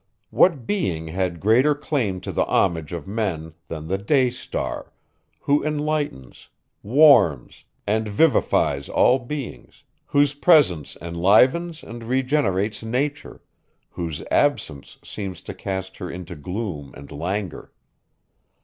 [0.31, 4.91] What being had greater claim to the homage of men, than the day star,
[5.41, 6.49] who enlightens,
[6.81, 13.43] warms, and vivifies all beings; whose presence enlivens and regenerates nature,
[13.91, 17.71] whose absence seems to cast her into gloom and languor?